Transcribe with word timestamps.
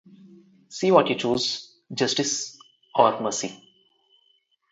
See 0.69 0.89
what 0.89 1.09
you 1.09 1.15
choose: 1.15 1.75
justice 1.93 2.57
or 2.95 3.21
mercy. 3.21 3.55